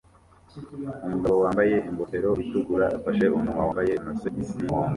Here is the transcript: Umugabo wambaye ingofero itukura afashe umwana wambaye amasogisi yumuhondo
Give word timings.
Umugabo 1.05 1.35
wambaye 1.43 1.75
ingofero 1.89 2.29
itukura 2.43 2.85
afashe 2.97 3.25
umwana 3.35 3.59
wambaye 3.59 3.91
amasogisi 4.01 4.53
yumuhondo 4.59 4.89